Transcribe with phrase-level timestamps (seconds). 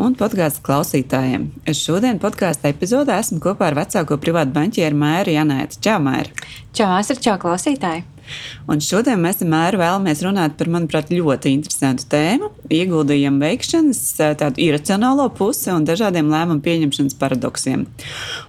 [0.00, 1.50] Un podkāstu klausītājiem.
[1.68, 5.80] Es šodien podkāstu epizodē esmu kopā ar vecāko privātu banķieru Mēru Janētu.
[5.84, 6.48] Čau, Mēra!
[6.76, 7.18] Čau, Asra!
[7.20, 8.06] Čau, klausītāji!
[8.70, 14.00] Un šodien mēs ar Mēru vēlamies runāt par, manuprāt, ļoti interesantu tēmu- ieguldījumu veikšanas,
[14.40, 17.86] tādu iracionālo pusi un dažādiem lēmumu pieņemšanas paradoksiem.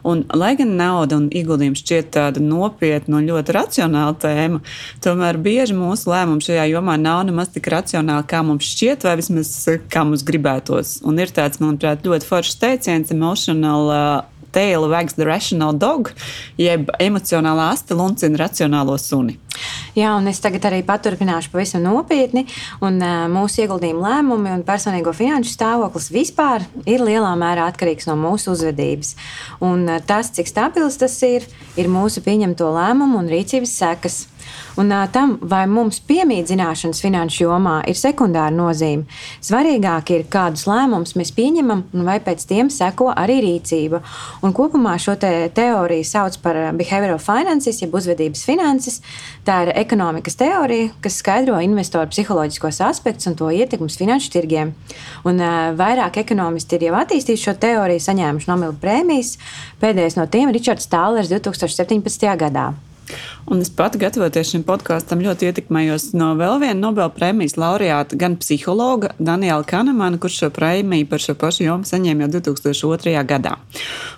[0.07, 4.61] Un, lai gan nauda un ieguldījums šķiet tāda nopietna un ļoti racionāla tēma,
[5.03, 9.53] tomēr bieži mūsu lēmumi šajā jomā nav nemaz tik racionāli, kā mums šķiet, vai vismaz
[9.91, 10.99] kā mums gribētos.
[11.07, 13.89] Un ir tāds, manuprāt, ļoti foršs teiciens, emotional
[14.51, 16.11] tail wags the rational dog,
[16.59, 19.37] jeb emocionālā asta luncina racionālo suni.
[19.95, 22.45] Jā, un es tagad arī paturpināšu pavisam nopietni.
[22.83, 28.15] Un, uh, mūsu ieguldījuma lēmumi un personīgo finanšu stāvoklis vispār ir lielā mērā atkarīgs no
[28.19, 29.15] mūsu uzvedības.
[29.59, 34.21] Un, uh, tas, cik stabils tas ir, ir mūsu pieņemto lēmumu un rīcības sekas.
[34.79, 39.03] Un tam, vai mums piemīt zināšanas finanšu jomā, ir sekundāra nozīme.
[39.43, 44.01] Svarīgāk ir, kādus lēmumus mēs pieņemam, un vai pēc tiem seko arī rīcība.
[44.45, 49.01] Un kopumā šo te teoriju sauc par behavioral finances, jeb uzvedības finanses.
[49.47, 54.75] Tā ir ekonomikas teorija, kas skaidro investoru psiholoģiskos aspektus un to ietekmes finanšu tirgiem.
[55.27, 59.35] Un, uh, vairāk ekonomisti ir jau attīstījuši šo teoriju, saņēmuši Nobela prēmijas.
[59.81, 62.31] Pēdējais no tiem ir Ričards Tālers 2017.
[62.39, 62.71] gadā.
[63.51, 68.37] Un es pat gatavoties šim podkāstam ļoti ietekmējos no vēl viena Nobela prēmijas laureāta, gan
[68.39, 73.15] psihologa Daniela Kanemana, kurš šo prēmiju par šo pašu jomu saņēma jau 2002.
[73.27, 73.57] gadā.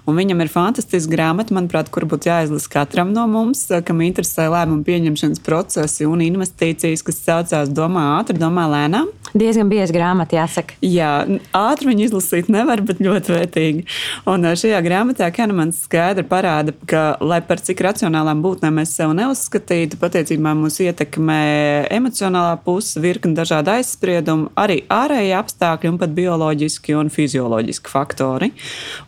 [0.05, 4.85] Un viņam ir fantastiska grāmata, manuprāt, kur būtu jāizlasa katram no mums, kam interesē lēmumu
[4.85, 9.09] pieņemšanas procesi un investīcijas, kas saucās Domā ātri, domā lēnām.
[9.33, 10.75] Diezgan bieza grāmata, jāsaka.
[10.85, 11.23] Jā,
[11.57, 13.85] ātri viņu izlasīt nevar, bet ļoti vērtīgi.
[14.29, 19.97] Un šajā grāmatā Kanemans skaidri parāda, ka, lai par cik racionālām būtnēm mēs sev neuzskatītu.
[20.01, 27.11] Patiesībā mūs ietekmē emocionālā puse, virkni dažādu aizspriedumu, arī ārēji apstākļi un pat bioloģiski un
[27.13, 28.51] fizioloģiski faktori.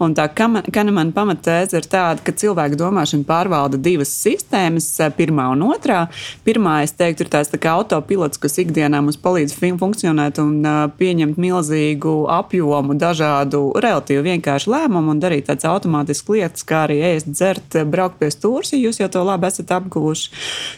[0.04, 4.88] Un tā Kanemana pamatēze ir tāda, ka cilvēka domāšana pārvalda divas sistēmas,
[5.18, 6.06] pirmā un otrā.
[6.48, 10.64] Pirmā, es teiktu, ir tās tā kā autopilots, kas ikdienā mums palīdz funkcionēt un
[11.00, 17.32] pieņemt milzīgu apjomu dažādu relatīvi vienkāršu lēmumu un darīt tādas automātiskas lietas, kā arī ēst,
[17.32, 20.32] dzert, braukt pie stūra, ja jūs jau to labi esat apguvuši.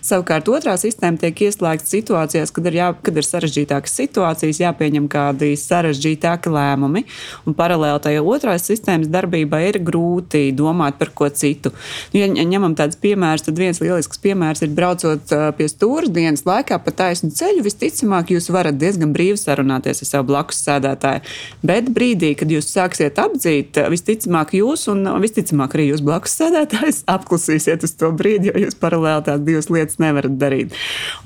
[0.05, 5.51] Savukārt otrā sistēma tiek ieslēgta situācijās, kad ir, jā, kad ir sarežģītākas situācijas, jāpieņem kādi
[5.57, 7.03] sarežģītāki lēmumi.
[7.49, 11.73] Un paralēli tajā otrās sistēmas darbībai ir grūti domāt par ko citu.
[12.15, 16.93] Ja ņemam tādus piemērus, tad viens lielisks piemērs ir braucot pie stūra dienas laikā pa
[17.03, 17.65] taisnu ceļu.
[17.67, 21.23] Visticamāk, jūs varat diezgan brīvi sarunāties ar savu blakus sēdētāju.
[21.67, 27.85] Bet brīdī, kad jūs sāksiet apdzīt, visticamāk, jūs un visticamāk arī jūs blakus sēdētājs apklusīsiet
[27.87, 30.75] uz to brīdi, jo jūs paralēli tās divas lietas nevarat darīt.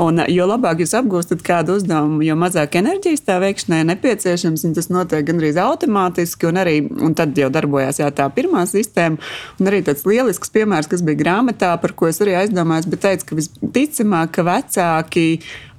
[0.02, 4.91] Un, jo labāk jūs apgūstat kādu uzdevumu, jo mazāk enerģijas tā veikšanai nepieciešams, un tas
[4.94, 9.19] notiek gandrīz automātiski, un arī un tad jau darbojās jā, tā pirmā sistēma.
[9.59, 13.30] Un arī tāds lielisks piemērs, kas bija grāmatā, par ko es arī aizdomājos, bet teicu,
[13.30, 15.28] ka visticamāk, ka vecāki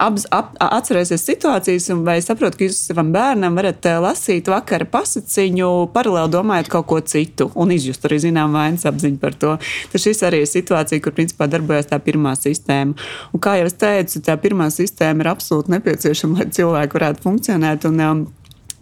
[0.02, 5.70] ap, ap, atcerēsies situācijas, un vai saprot, ka jūs savam bērnam varat lasīt vakara pasaciņu,
[5.94, 9.54] paralēli domājot kaut ko citu, un izjust arī zinām vainas apziņu par to.
[9.92, 12.96] Tad šis arī ir situācija, kur principā darbojas tā pirmā sistēma.
[13.32, 17.88] Un, kā jau es teicu, tā pirmā sistēma ir absolūti nepieciešama, lai cilvēki varētu funkcionēt.
[17.90, 18.22] Un, um,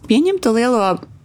[0.09, 0.79] Pieņemt to lielo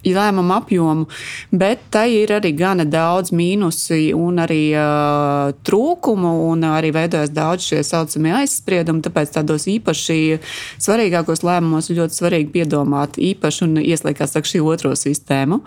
[0.05, 1.07] lēmumu apjomu,
[1.51, 7.67] bet tai ir arī gana daudz mīnusi un arī uh, trūkumu, un arī veidojas daudz
[7.69, 9.03] šie saucamie aizspriedumi.
[9.05, 10.39] Tāpēc tādos īpaši
[10.83, 15.61] svarīgākos lēmumos ir ļoti svarīgi piedomāt īpaši un ieslēgties ar šī otro sistēmu.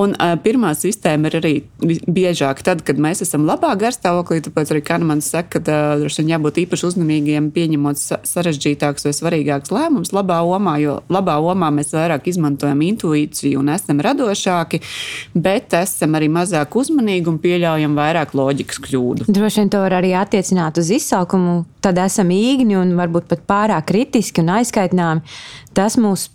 [0.00, 4.84] Un, uh, pirmā sistēma ir arī biežāk tad, kad mēs esam labā garstāvoklī, tāpēc arī
[4.86, 10.40] Kanemans saka, ka uh, droši vien jābūt īpaši uzmanīgiem, pieņemot sarežģītākus vai svarīgākus lēmumus labā
[10.46, 14.82] omā, jo labā omā mēs vairāk izmantojam intuīciju un esam radošāki,
[15.34, 19.28] bet esam arī mazāk uzmanīgi un pieļaujam vairāk loģikas kļūdu.
[19.32, 21.62] Droši vien to var arī attiecināt uz izsaukumu.
[21.82, 25.24] Tad esam īgni un varbūt pat pārāk kritiski un aizskaitināmi
[25.76, 26.28] tas mūsu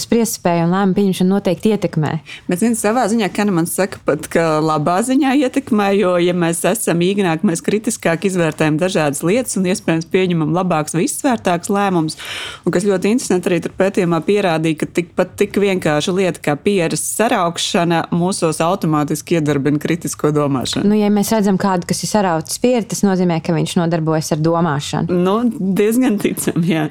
[0.00, 2.12] spriestspēju un lēmumu pieņemšanu noteikti ietekmē.
[2.48, 7.02] Bet zin, savā ziņā Kanemans saka, pat, ka labā ziņā ietekmē, jo, ja mēs esam
[7.04, 12.18] īgnāki, mēs kritiskāk izvērtējam dažādas lietas un iespējams pieņemam labākus vai izsvērtākus lēmumus.
[12.64, 16.83] Un kas ļoti interesanti arī tur pētījumā pierādīja, ka tikpat tik vienkārša lieta kā pieeja
[16.84, 20.88] barjeras saraukšana mūsos automātiski iedarbina kritisko domāšanu.
[20.88, 24.42] Nu, ja mēs redzam kādu, kas ir saraucis pieredzi, tas nozīmē, ka viņš nodarbojas ar
[24.44, 25.16] domāšanu.
[25.24, 26.84] Nu, diezgan ticami, jā.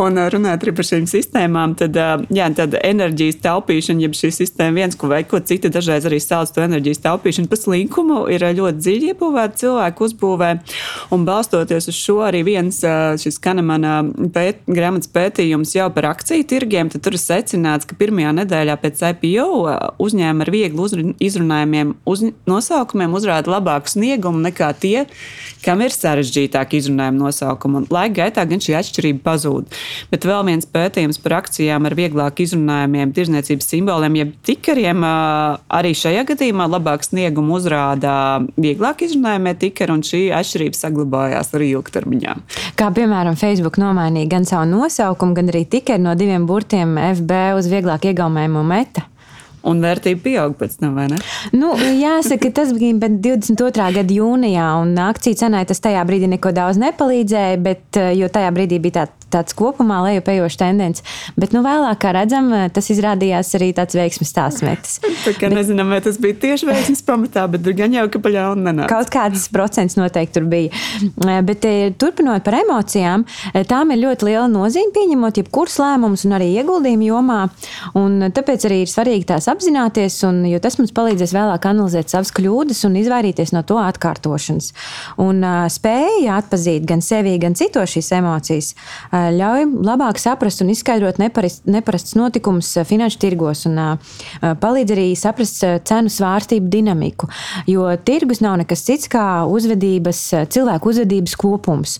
[0.00, 1.96] Un runājot par šīm sistēmām, tad,
[2.34, 6.50] jā, tad enerģijas taupīšana, jeb šī sistēma viens, ko vai ko citi dažreiz arī sauc
[6.50, 10.50] to enerģijas taupīšanu, pa slinkumu ir ļoti dziļi iebūvēta cilvēku uzbūvē.
[11.14, 12.82] Un balstoties uz šo arī viens
[13.20, 14.00] šis Kanamana
[14.34, 19.00] pēt, grāmatas pētījums jau par akciju tirgiem, tad tur ir secināts, ka pirmajā nedēļā pēc
[19.20, 25.04] IPO uzņēmumi ar viegli izrunājumiem uz nosaukumiem uzrāda labāku sniegumu nekā tie,
[25.64, 27.82] kam ir sarežģītāk izrunājuma nosaukumi.
[27.82, 29.68] Un laika gaitā gan šī atšķirība pazūd.
[30.12, 36.24] Bet vēl viens pētījums par akcijām ar vieglāk izrunājumiem, tirzniecības simboliem, jeb tikariem, arī šajā
[36.32, 38.14] gadījumā labāk sniegumu uzrāda
[38.60, 42.36] vieglāk izrunājumie tikari, un šī atšķirība saglabājās arī ilgtermiņā.
[42.80, 47.68] Kā piemēram, Facebook nomainīja gan savu nosaukumu, gan arī tikari no diviem burtiem FB uz
[47.70, 49.09] vieglāk iegaumējumu meta.
[49.68, 51.20] Un vērtība pieaug pēc tam, vai ne?
[51.52, 53.88] Nu, jāsaka, tas bija 22.
[53.98, 58.80] gada jūnijā, un akciju cenai tas tajā brīdī neko daudz nepalīdzēja, bet, jo tajā brīdī
[58.82, 61.04] bija tā tāds kopumā lejupējošs tendence.
[61.40, 64.98] Bet nu, vēlāk, kā redzam, tas izrādījās arī tāds veiksmes stāsts metis.
[65.24, 68.46] Tā kā bet, nezinām, vai tas bija tieši veiksmes pamatā, bet gan jau ka paļā
[68.54, 68.90] un nenāk.
[68.90, 70.74] Kaut kāds procents noteikti tur bija.
[71.46, 76.36] Bet eh, turpinot par emocijām, eh, tām ir ļoti liela nozīme pieņemot jebkurus lēmumus un
[76.38, 77.40] arī ieguldījumu jomā.
[77.98, 82.32] Un tāpēc arī ir svarīgi tās apzināties, un, jo tas mums palīdzēs vēlāk analizēt savas
[82.36, 84.72] kļūdas un izvairīties no to atkārtošanas.
[85.22, 88.72] Un uh, spēja atpazīt gan sevi, gan citos šīs emocijas,
[89.10, 93.78] uh, ļauj labāk saprast un izskaidrot neparast, neparasts notikums finanšu tirgos un
[94.40, 97.28] palīdz arī saprast cenu svārstību dinamiku.
[97.70, 100.22] Jo tirgus nav nekas cits kā uzvedības,
[100.52, 101.96] cilvēku uzvedības kopums.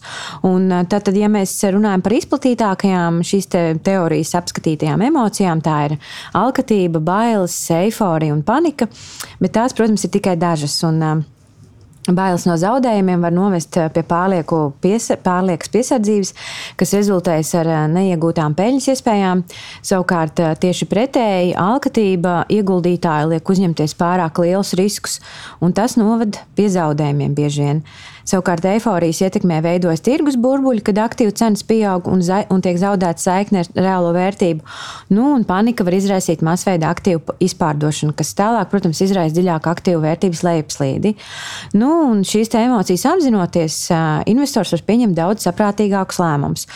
[0.46, 5.96] Un tad, ja mēs runājam par izplatītākajām šīs te teorijas apskatītajām emocijām, tā ir
[6.36, 7.02] alkatība,
[7.40, 8.88] bailes, eiforija un panika,
[9.40, 10.82] bet tās, protams, ir tikai dažas.
[10.84, 11.24] Un,
[12.08, 14.02] Bailes no zaudējumiem var novest eh, pie
[14.80, 16.30] piesa, pārliekas piesardzības,
[16.80, 19.44] kas rezultējas ar eh, neiegūtām peļņas iespējām.
[19.84, 25.20] Savukārt, eh, tieši pretēji, alkatība ieguldītāji liek uzņemties pārāk lielus riskus,
[25.60, 27.84] un tas noved pie zaudējumiem bieži vien.
[28.30, 33.64] Savukārt eifórijas ietekmē veidojas tirgus burbuļi, kad aktīvu cenas pieaug un, un tiek zaudēta saikne
[33.64, 34.62] ar reālo vērtību.
[35.10, 40.42] Nu, un panika var izraisīt masveida aktīvu izpārdošanu, kas tālāk, protams, izraisa dziļāku aktīvu vērtības
[40.46, 41.14] lejupslīdi.
[41.80, 41.90] Nu,
[42.30, 43.80] šīs emocijas apzinoties,
[44.30, 46.68] investors var pieņemt daudz saprātīgākus lēmumus.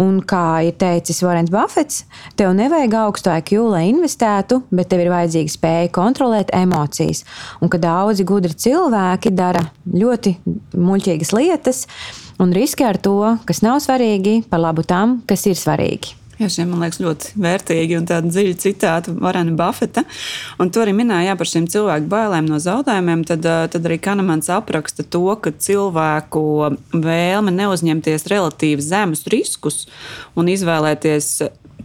[0.00, 2.06] Un, kā ir teicis Vorens Buffets,
[2.40, 7.26] tev nevajag augstu IQ, lai investētu, bet tev ir vajadzīga spēja kontrolēt emocijas.
[7.60, 10.38] Un ka daudzi gudri cilvēki dara ļoti
[10.72, 11.86] muļķīgi muļķīgas lietas
[12.40, 16.18] un riskē ar to, kas nav svarīgi, par labu tam, kas ir svarīgi.
[16.40, 20.02] Jā, šie man liekas ļoti vērtīgi un tādi dziļi citāti Varena Buffeta.
[20.58, 23.22] Un to arī minēja par šīm cilvēku bailēm no zaudējumiem.
[23.28, 26.42] Tad, tad arī Kanamans apraksta to, ka cilvēku
[26.96, 29.84] vēlme neuzņemties relatīvi zemus riskus
[30.34, 31.36] un izvēlēties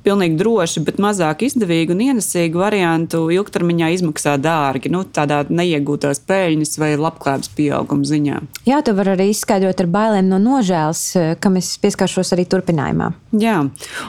[0.07, 4.91] pilnīgi droši, bet mazāk izdevīgu un ienesīgu variantu ilgtermiņā izmaksā dārgi.
[4.93, 8.39] Nu, tādā neiegūtās peļņas vai labklājības pieauguma ziņā.
[8.69, 11.03] Jā, to var arī izskaidrot ar bailēm no nožēlas,
[11.43, 13.11] kam es pieskaršos arī turpinājumā.
[13.37, 13.57] Jā,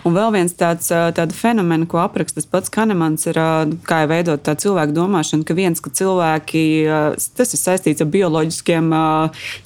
[0.06, 0.92] un vēl viens tāds
[1.36, 3.38] fenomens, ko apraksta pats Kanemans, ir
[3.88, 6.62] kā jau veidot tā cilvēku domāšanu, ka viens, ka cilvēki,
[7.38, 8.92] tas ir saistīts ar bioloģiskiem,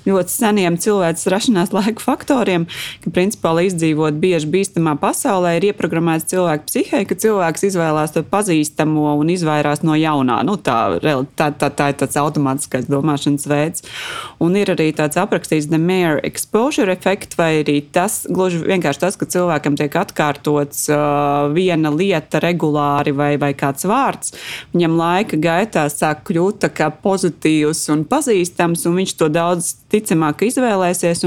[0.08, 2.64] ļoti seniem cilvēces rašanās laika faktoriem,
[3.04, 8.12] ka principā, lai izdzīvot bieži bīstamā pasaulē, ir ieprogrammēts ietekmēts cilvēka psihē, ka cilvēks izvēlās
[8.14, 10.42] to pazīstamo un izvairās no jaunā.
[10.44, 10.98] Nu, tā,
[11.36, 13.82] tā, tā, tā ir tāds automātiskais domāšanas veids.
[14.40, 19.16] Un ir arī tāds aprakstīts the mere exposure effect, vai arī tas gluži vienkārši tas,
[19.16, 24.34] ka cilvēkam tiek atkārtots uh, viena lieta regulāri vai, vai kāds vārds.
[24.72, 26.70] Viņam laika gaitā sāk kļūt
[27.02, 31.24] pozitīvs un pazīstams, un viņš to daudz ticamāk izvēlēsies.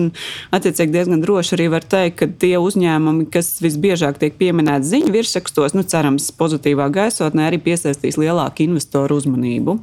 [0.56, 5.78] Attiecīgi, diezgan droši arī var teikt, ka tie uzņēmumi, kas visbiežāk tiek pieminēti ziņu virsrakstos,
[5.78, 9.80] nu, cerams, pozitīvā gaisotnē arī piesaistīs lielāku investoru uzmanību.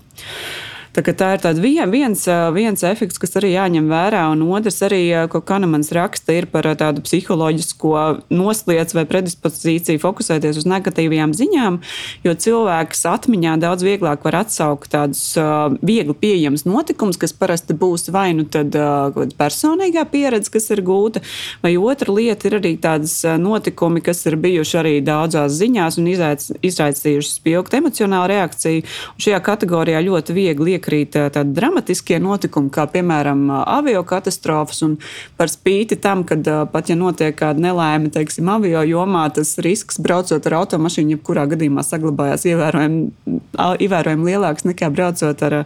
[0.92, 2.22] Tā, tā ir vien, viens,
[2.52, 7.00] viens efekts, kas arī jāņem vērā, un otrs arī, ko Kanamans raksta, ir par tādu
[7.06, 7.92] psiholoģisko
[8.28, 11.78] noslēdz vai predispozīciju fokusēties uz negatīvajām ziņām,
[12.26, 15.22] jo cilvēks atmiņā daudz vieglāk var atsaukt tādus
[15.80, 18.76] viegli pieejamus notikumus, kas parasti būs vai nu tad
[19.40, 21.24] personīgā pieredze, kas ir gūta,
[21.64, 27.32] vai otra lieta ir arī tādas notikumi, kas ir bijuši arī daudzās ziņās un izraicījuši
[27.32, 28.84] spilgtu emocionālu reakciju.
[29.16, 34.82] Un šajā kategorijā ļoti viegli iekrīt tādi dramatiskie notikumi, kā piemēram avio katastrofas.
[35.38, 36.36] Par spīti tam, ka
[36.72, 41.84] pat ja notiek kāda nelaime, teiksim, avio jomā, tas risks braucot ar automašīnu, jebkurā gadījumā
[41.86, 43.02] saglabājās ievērojami,
[43.86, 45.58] ievērojami lielāks nekā braucot ar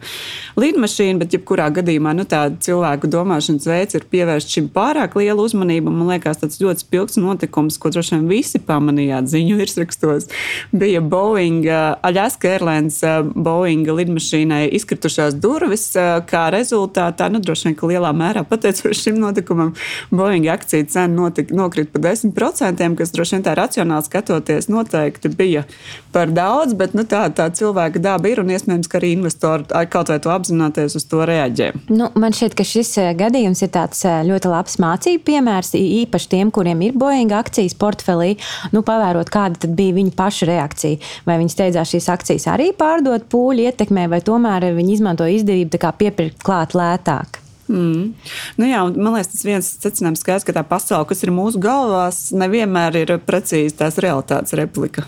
[0.60, 1.22] lidmašīnu.
[1.22, 5.92] Bet, jebkurā gadījumā, nu, tā cilvēku domāšanas veids ir pievērst šim pārāk lielu uzmanību.
[5.92, 10.28] Man liekas, tas ļoti spilgts notikums, ko droši vien visi pamanījāt ziņu virsrakstos,
[10.76, 11.64] bija Boeing,
[12.06, 13.00] Alaska Airlines
[13.34, 14.66] Boeing lidmašīnai
[15.06, 15.92] izkritušās durvis.
[16.26, 19.74] Kā rezultātā, nu, droši vien, ka lielā mērā pateicoties šim notikumam,
[20.10, 25.64] Boeing akciju cena nokrita par 10%, kas droši vien tā racionāli skatoties noteikti bija
[26.12, 30.10] par daudz, bet nu, tā, tā cilvēka daba ir un iespējams, ka arī investori kaut
[30.10, 31.72] vai to apzināties uz to reaģē.
[31.92, 36.82] Nu, man šķiet, ka šis gadījums ir tāds ļoti labs mācību piemērs īpaši tiem, kuriem
[36.86, 38.36] ir Boeing akcijas portfelī.
[38.72, 41.02] Nu, pavērot, kāda bija viņa paša reakcija.
[41.28, 46.42] Vai viņi steidzās šīs akcijas arī pārdot pūļu ietekmē, vai tomēr viņi izmanto izdevību piepirkt
[46.46, 47.42] klāt lētāk.
[47.66, 48.12] Mm.
[48.60, 52.28] Nu jā, man liekas, tas viens secinājums skaidrs, ka tā pasaule, kas ir mūsu galvās,
[52.36, 55.06] nevienmēr ir precīzi tās realitātes replika.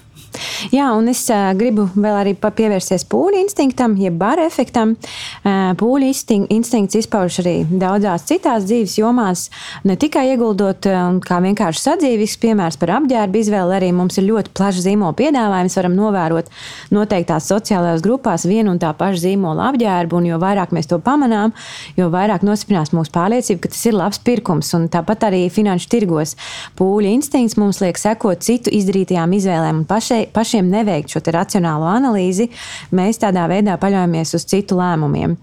[0.75, 4.95] Jā, un es uh, gribu vēl arī pievērsties pūļu instinktam, jeb bara efektam.
[5.43, 6.11] Uh, pūļu
[6.53, 9.47] instinkts izpaužas arī daudzās citās dzīves jomās,
[9.89, 14.53] ne tikai ieguldot, uh, kā vienkārši sadzīves piemērs par apģērbu izvēli, arī mums ir ļoti
[14.59, 15.79] plašs zīmola piedāvājums.
[15.79, 16.51] Varam novērot
[16.95, 21.55] noteiktās sociālajās grupās vienu un tā pašu zīmola apģērbu, un jo vairāk mēs to pamanām,
[21.99, 24.73] jo vairāk nostiprinās mūsu pārliecība, ka tas ir labs pirkums.
[24.77, 26.35] Un tāpat arī finanšu tirgos
[26.79, 32.49] pūļu instinkts mums liek sekot citu izdarītajām izvēlēm un pašai pašiem neveikt šo racionālo analīzi,
[32.95, 35.37] mēs tādā veidā paļaujamies uz citu lēmumiem.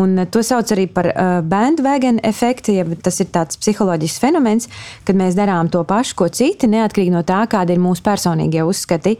[0.00, 4.68] Un eh, to sauc arī par uh, bandwagon efektu, ja tas ir tāds psiholoģisks fenomens,
[5.08, 9.16] kad mēs darām to pašu, ko citi, neatkarīgi no tā, kādi ir mūsu personīgie uzskati.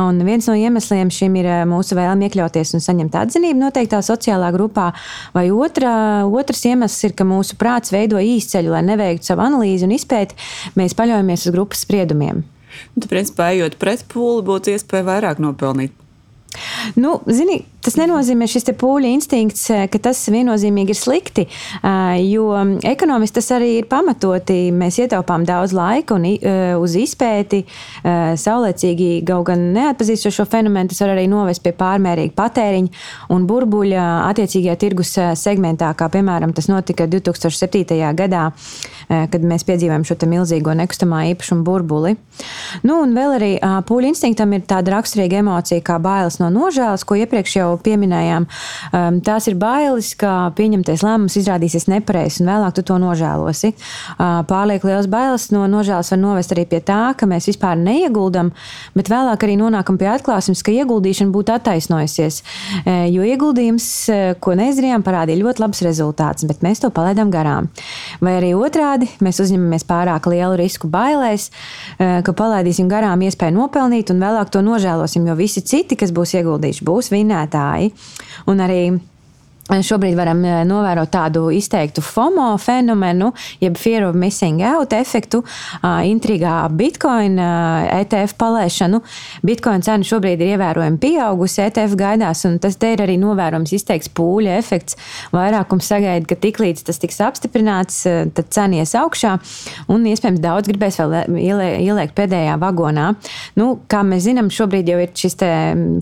[0.00, 4.52] Un viens no iemesliem šim ir eh, mūsu vēlme iekļauties un saņemt atzinību noteiktā sociālā
[4.54, 4.90] grupā,
[5.36, 9.94] vai otra, otrs iemesls ir, ka mūsu prāts veido īsceļu, lai neveiktu savu analīzi un
[9.98, 10.38] izpēti,
[10.78, 12.44] mēs paļaujamies uz grupas spriedumiem.
[12.94, 15.94] Nu, principā, ejot pret pūli, būtu iespēja vairāk nopelnīt.
[17.00, 22.48] Nu, zini, tas nenozīmē šis pūļu instinkts, eh, ka tas viennozīmīgi ir slikti, eh, jo
[22.82, 24.72] ekonomiski tas arī ir pamatoti.
[24.72, 27.64] Mēs ietaupām daudz laika un eh, uz izpēti.
[28.04, 32.88] Saulēcīgi, kaut gan neatpazīstot šo fenomenu, tas var arī novest pie pārmērīga patēriņa
[33.34, 38.14] un burbuļa attiecīgajā tirgus segmentā, kā piemēram tas notika 2007.
[38.14, 38.52] gadā,
[39.08, 42.16] kad mēs piedzīvojam šo milzīgo nekustamā īpašuma burbuli.
[42.82, 43.52] Nu, un vēl arī
[43.88, 48.46] pūļu instinktam ir tāda raksturīga emocija kā bailes no nožēlas, ko iepriekš jau pieminējām.
[48.92, 53.72] Um, tās ir bailes, ka pieņemtais lēmums izrādīsies nepareizs un vēlāk tu to nožēlosi.
[54.14, 58.52] Uh, pārlieku liels bailes no nožēlas var novest arī pie tā, ka mēs vispār neieguldam,
[58.94, 62.40] bet vēlāk arī nonākam pie atklāsmes, ka ieguldīšana būtu attaisnojusies.
[62.84, 67.70] Uh, jo ieguldījums, uh, ko neizdarījām, parādīja ļoti labs rezultāts, bet mēs to palaidām garām.
[68.24, 71.50] Vai arī otrādi, mēs uzņemamies pārāk lielu risku bailēs,
[71.98, 76.86] ka palaidīsim garām iespēju nopelnīt un vēlāk to nožēlosim, jo visi citi, kas būs ieguldījuši,
[76.86, 77.10] būs
[77.64, 77.92] vinnētāji.
[78.46, 78.80] Un arī
[79.64, 83.30] Šobrīd varam eh, novērot tādu izteiktu FOMO fenomenu,
[83.64, 85.40] jeb Fear of Missing Out efektu,
[86.04, 89.00] intrigā Bitcoin ETF palaišanu.
[89.46, 94.12] Bitcoin cena šobrīd ir ievērojami pieaugusi, ETF gaidās, un tas te ir arī novērojams izteikts
[94.12, 94.98] pūļa efekts.
[95.32, 98.02] Vairākums sagaida, ka tiklīdz tas tiks apstiprināts,
[98.36, 99.32] tad cena ies augšā,
[99.88, 103.14] un iespējams daudz gribēs vēl ieliekt pēdējā vagonā.
[103.56, 105.40] Nu, kā mēs zinām, šobrīd jau ir šis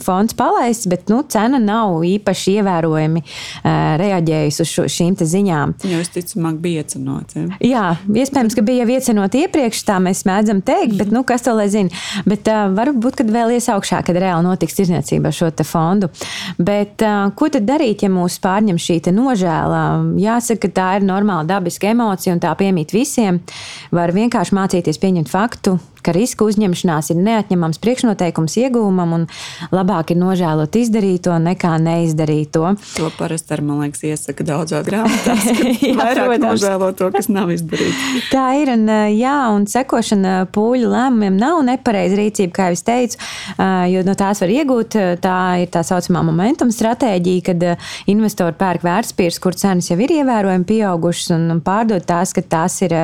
[0.02, 3.26] fonds palaists, bet nu, cena nav īpaši ievērojami
[3.62, 5.74] reaģējusi uz šo, šīm ziņām.
[5.86, 7.42] Jā, visticamāk, bija iecenoti.
[7.42, 7.58] Ja?
[7.72, 7.84] Jā,
[8.22, 11.92] iespējams, ka bija iecenoti iepriekš, tā mēs mēdzam teikt, bet nu, kas to lai zina.
[12.28, 16.10] Bet uh, varbūt, kad vēl ies augšā, kad reāli notiks tirdzniecība ar šo fondu.
[16.58, 19.82] Bet uh, ko tad darīt, ja mūs pārņem šī nožēla?
[20.20, 23.42] Jāsaka, ka tā ir normāla dabiska emocija un tā piemīt visiem.
[23.92, 29.26] Var vienkārši mācīties pieņemt faktu, ka riska uzņemšanās ir neatņemams priekšnoteikums iegūmam un
[29.74, 32.74] labāk ir nožēlot izdarīto nekā neizdarīto.
[32.98, 35.48] To parasti ar, man liekas, iesaka daudzās grāmatās.
[35.86, 38.28] jā, vairāk nožēlo to, kas nav izdarīts.
[38.32, 43.20] Tā ir, un, jā, un sekošana pūļu lēmumiem nav nepareiza rīcība, kā jau es teicu,
[43.92, 44.98] jo no tās var iegūt.
[45.22, 47.66] Tā ir tā saucamā momentum stratēģija, kad
[48.10, 52.94] investori pērk vērtspapīrus, kur cenas jau ir ievērojami pieaugušas un, pārdod tās, ka tās ir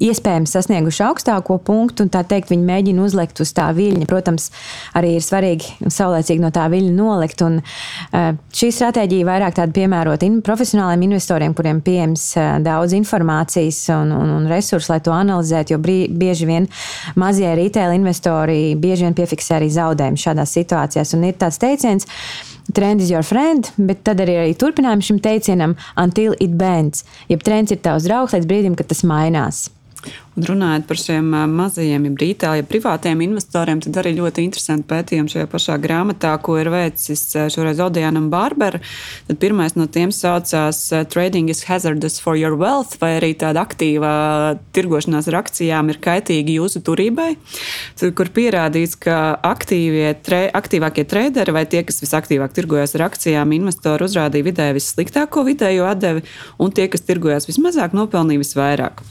[0.00, 4.08] iespējams sasnieguši augstāko punktu un tā teikt teikt, viņi mēģina uzlikt uz tā viļņa.
[4.10, 4.48] Protams,
[4.96, 7.44] arī ir svarīgi saulēcīgi no tā viļņa nolikt.
[7.46, 13.82] Un, uh, šī stratēģija vairāk tāda piemērota in profesionāliem investoriem, kuriem pieejams uh, daudz informācijas
[13.94, 15.76] un, un, un resursu, lai to analizētu.
[15.76, 16.68] Jo brī, bieži vien
[17.20, 21.14] mazie retail investori bieži vien piefiksē arī zaudējumus šādās situācijās.
[21.16, 22.08] Un ir tāds teiciens,
[22.70, 27.02] Trend is your friend, bet tad arī, arī turpinājums šim teicienam, until it bends.
[27.26, 29.64] Jeb trends ir tavs draugs līdz brīdim, kad tas mainās.
[30.40, 35.28] Un runājot par šiem mazajiem, ja rītēji, ja privātiem investoriem, tad arī ļoti interesanti pētījumi
[35.28, 38.78] šajā pašā grāmatā, ko ir veicis šoreiz Odijanam Barber.
[39.28, 40.78] Tad pirmais no tiem saucās
[41.12, 44.14] Trading is hazardous for your wealth, vai arī tāda aktīvā
[44.72, 47.34] tirgošanās ar akcijām ir kaitīga jūsu turībai,
[48.00, 53.52] tad, kur pierādīts, ka aktīvie, tre, aktīvākie traderi vai tie, kas visaktīvāk tirgojas ar akcijām,
[53.58, 56.24] investori uzrādīja vidēji vissliktāko vidējo atdevi,
[56.56, 59.04] un tie, kas tirgojas vismazāk, nopelnīja visvairāk.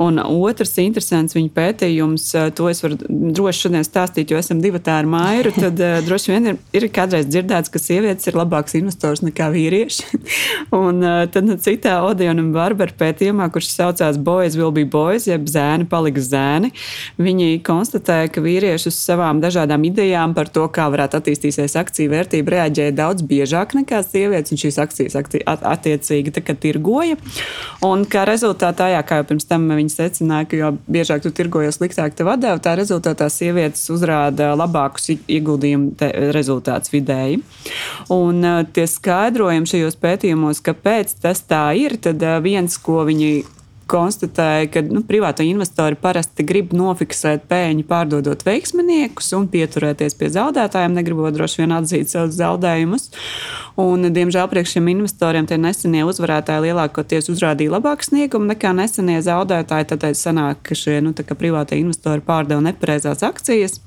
[0.00, 2.26] Un otrs interesants viņa pētījums,
[2.56, 5.52] to es varu droši šodien stāstīt, jo esam divi tā ar Mairu.
[5.56, 10.20] Tad uh, droši vien ir, ir kādreiz dzirdēts, ka sievietes ir labāks investors nekā vīrieši.
[10.82, 15.28] un uh, tad nu, citā Odeona un Barbara pētījumā, kurš saucās Boys will be boys,
[15.30, 16.72] jeb zēni paliks zēni,
[17.20, 22.56] viņi konstatēja, ka vīrieši uz savām dažādām idejām par to, kā varētu attīstīties akciju vērtība,
[22.56, 27.16] reaģēja daudz biežāk nekā sievietes, un šīs akcijas attiecīgi tirgoja.
[27.86, 31.78] Un kā rezultātā, jā, kā jau pirms tam viņi secināja, ka jo biežāk tu tirgojies
[31.80, 37.40] sliktāk, tev atdeva, tā rezultātā sievietes uzrāda labākus ieguldījumu rezultātus vidēji.
[38.14, 38.44] Un
[38.74, 43.32] tie skaidrojumi šajos pētījumos, kāpēc tas tā ir, tad viens, ko viņi
[43.90, 50.94] konstatēja, ka nu, privāto investori parasti grib nofiksēt pēļņu, pārdodot veiksminiekus un pieturēties pie zaudētājiem,
[50.96, 53.10] negribot droši vien atzīt savus zaudējumus.
[53.80, 59.88] Un, diemžēl priekš šiem investoriem tie nesenie uzvarētāji lielākoties uzrādīja labāku sniegumu nekā nesenie zaudētāji.
[59.90, 63.78] Tad sanāk, ka šie nu, privātie investori pārdeva nepareizās akcijas,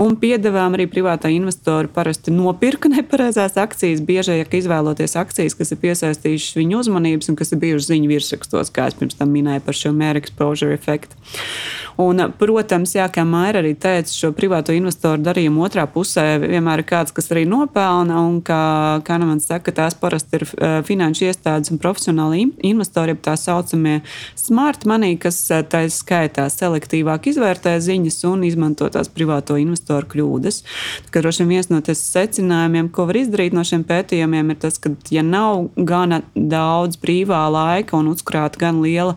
[0.00, 6.58] un piedevām arī privātā investori parasti nopirka nepareizās akcijas, biežāk izvēloties akcijas, kas ir piesaistījušas
[6.60, 9.94] viņu uzmanības un kas ir bijušas ziņu virsrakstos, kā es pirms tam minēja par šo
[9.96, 11.18] mērķu exposure efektu.
[12.00, 16.88] Un, protams, jā, kā Maija arī teica, šo privāto investoru darījumu otrā pusē vienmēr ir
[16.88, 18.22] kāds, kas arī nopelna.
[18.24, 23.98] Un, kā Kanamans saka, tās parasti ir uh, finanšu iestādes un profesionāli investori, tā saucamie
[24.38, 30.62] smart money, kas uh, tā skaitā selektīvāk izvērtē ziņas un izmanto tās privāto investoru kļūdas.
[31.10, 34.94] Tad, droši vien viens no secinājumiem, ko var izdarīt no šiem pētījumiem, ir tas, ka,
[35.12, 39.16] ja nav gana daudz brīvā laika un uzkrāta gan liela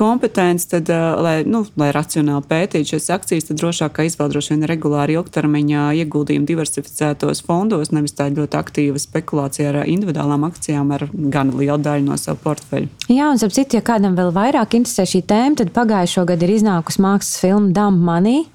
[0.00, 0.88] kompetence, tad,
[1.20, 6.48] lai, nu, lai racionāli pētītu šīs akcijas, tad drošāk izvēlēt droši vien regulāri ilgtermiņā ieguldījumu
[6.48, 12.16] diversificētos fondos, nevis tā ļoti aktīva spekulācija ar individuālām akcijām ar gan lielu daļu no
[12.20, 12.88] savu portfeļu.
[13.10, 16.54] Jā, un ap citu, ja kādam vēl vairāk interesē šī tēma, tad pagājušo gadu ir
[16.56, 18.46] iznākusi mākslas filma Dumb Money.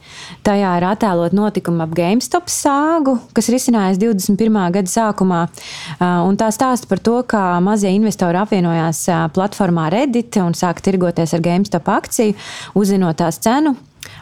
[0.48, 4.60] Tajā ir attēlot notikumu ap GameStop sāgu, kas ir izcinājis 21.
[4.80, 5.44] gada sākumā.
[6.00, 11.44] Un tā stāsta par to, kā mazie investori apvienojās platformā Reddit un sāka tirgoties ar
[11.46, 12.38] GameStop akciju,
[12.80, 13.76] uzzinot tās cenu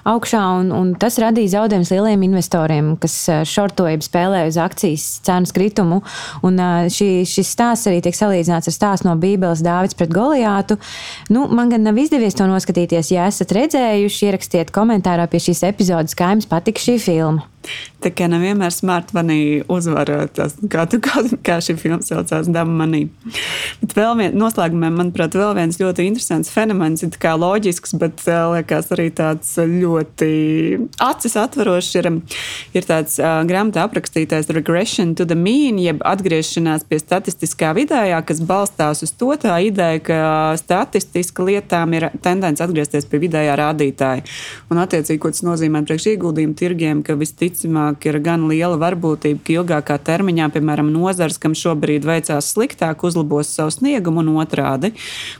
[0.07, 3.15] augšā, un, un tas radīja zaudējumus lieliem investoriem, kas
[3.49, 6.01] šortoja, eh, spēlēja uz akcijas cenas kritumu.
[6.45, 10.79] Un eh, šī, šis stāsts arī tiek salīdzināts ar stāstu no Bībeles Dāvids pret Goliātu.
[11.33, 13.13] Nu, man gan nav izdevies to noskatīties.
[13.15, 17.52] Ja esat redzējuši, ierakstiet komentārā pie šīs epizodes, kā jums patika šī filma.
[18.03, 23.05] Tā kā nevienmēr smartvanī uzvar tas, kā, tu, kā, kā šī filma saucās, Dama manī.
[23.79, 28.91] Bet vēl viens, noslēgumā, manuprāt, vēl viens ļoti interesants fenomens, ir kā loģisks, bet liekas
[28.95, 30.31] arī tāds ļoti
[31.03, 32.09] acis atverošs, ir,
[32.75, 38.43] ir tāds uh, grāmatā aprakstītais regression to the mean, jeb atgriešanās pie statistiskā vidējā, kas
[38.43, 40.19] balstās uz to tā ideja, ka
[40.59, 44.27] statistiski lietām ir tendence atgriezties pie vidējā rādītāja.
[44.73, 49.39] Un attiecīgi, ko tas nozīmē priekš ieguldījumu tirgiem, ka visticamāk visticamāk ir gan liela varbūtība,
[49.43, 54.93] ka ilgākā termiņā, piemēram, nozars, kam šobrīd veicās sliktāk, uzlabos savu sniegumu un otrādi,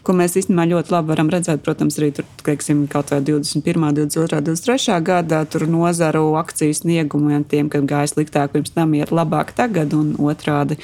[0.03, 4.41] ko mēs īstenībā ļoti labi varam redzēt, protams, arī tur, teiksim, kaut vai 21., 22.,
[4.45, 4.99] 23.
[5.03, 10.13] gadā tur nozaru akciju sniegumiem, tiem, kad gāja sliktāk, pirms tam ir labāk tagad un
[10.21, 10.79] otrādi.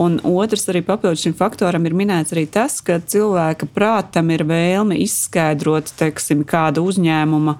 [0.00, 4.98] Un otrs arī papildus šim faktoram ir minēts arī tas, ka cilvēka prātam ir vēlme
[5.06, 7.56] izskaidrot, teiksim, kādu uzņēmumu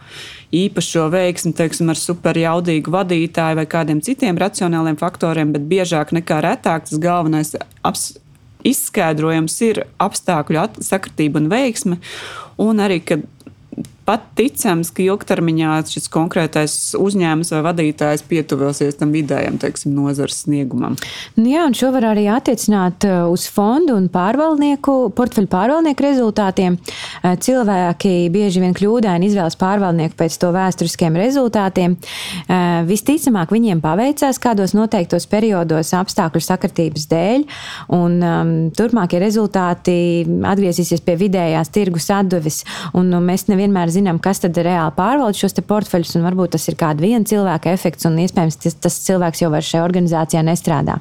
[0.54, 6.86] īpašo veiksmi, teiksim, ar superjaudīgu vadītāju vai kādiem citiem racionāliem faktoriem, bet biežāk nekā retāk
[6.86, 7.54] tas galvenais
[8.66, 11.98] izskaidrojums ir apstākļu sakritība un veiksme.
[12.62, 13.20] Un arī, ka
[14.06, 20.94] pat ticams, ka ilgtermiņā šis konkrētais uzņēmums vai vadītājs pietuvosies tam vidējam, teiksim, nozares sniegumam.
[21.38, 26.78] Nu jā, un šo var arī attiecināt uh, uz fondu un pārvaldnieku, portfeļu pārvaldnieku rezultātiem.
[26.78, 31.98] Uh, cilvēki bieži vien kļūdaini izvēlas pārvaldnieku pēc to vēsturiskiem rezultātiem.
[32.46, 37.46] Uh, visticamāk, viņiem paveicās kādos noteiktos periodos apstākļu sakritības dēļ,
[37.96, 39.98] un um, turpmākie rezultāti
[40.46, 42.62] atgriezīsies pie vidējās tirgus atdeves.
[42.94, 46.78] Un, nu, mēs nevienmēr zinām, kas tad reāli pārvalda šos portfeļus, un varbūt tas ir
[46.78, 51.00] kāda viena cilvēka efekts, un iespējams tas, tas cilvēks jau vairs šajā organizācijā nestrādā.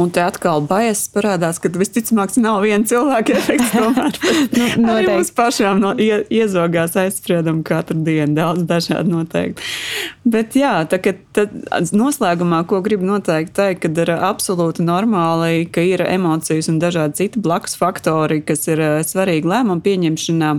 [0.00, 3.72] Un te atkal baisas parādās, ka visticamāk nav viena cilvēka efekts.
[3.74, 4.16] Tomēr
[4.80, 9.68] nu, arī mums pašām no, ie, iezogās aizspriedumu katru dienu, daudz dažādi noteikti.
[10.24, 10.98] Bet jā, tā,
[11.36, 11.52] tad
[11.92, 17.42] noslēgumā, ko gribu noteikti teikt, kad ir absolūti normāli, ka ir emocijas un dažādi citi
[17.42, 20.54] blakus faktori, kas ir eh, svarīgi lēmumu pieņemšanā.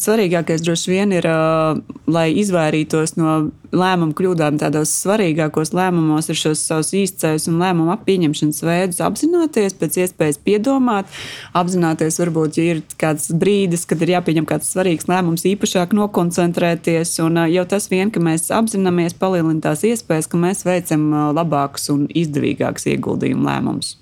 [0.00, 3.36] Svarīgākais droši vien ir, eh, lai izvairītos no
[3.72, 9.98] lēmumu kļūdām tādos svarīgākos lēmumos, ir šos savus īstais un lēmumu pieņemšanas veidus apzināties, pēc
[10.04, 11.08] iespējas piedomāt,
[11.56, 17.14] apzināties, varbūt, ja ir kāds brīdis, kad ir jāpieņem kāds svarīgs lēmums, īpašāk nokoncentrēties.
[17.24, 22.04] Un jau tas vien, ka mēs apzināmies, palielina tās iespējas, ka mēs veicam labākus un
[22.08, 23.94] izdevīgākus ieguldījumu lēmumus.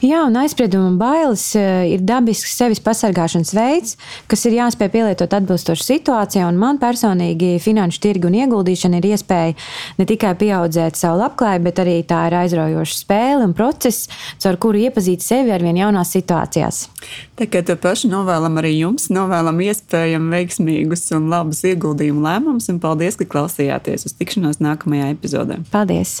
[0.00, 3.96] Jā, un aizsprieduma bailes ir dabisks sevis pasargāšanas veids,
[4.30, 6.48] kas ir jāspēj pielietot atbilstoši situācijai.
[6.56, 9.56] Man personīgi finanšu tirgu un ieguldīšana ir iespēja
[9.98, 14.08] ne tikai pieaudzēt savu labklājību, bet arī tā ir aizraujoša spēle un process process,
[14.42, 16.86] caur kuru iepazīt sevi ar vien jaunās situācijās.
[17.38, 23.18] Tikai to pašu novēlam arī jums, novēlam iespējami veiksmīgus un labus ieguldījumu lēmumus, un paldies,
[23.18, 25.62] ka klausījāties uz tikšanos nākamajā epizodē.
[25.72, 26.20] Paldies!